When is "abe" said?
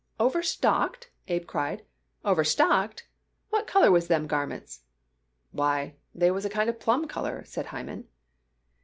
1.27-1.45